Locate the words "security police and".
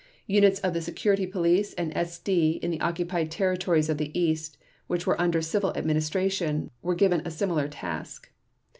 0.81-1.93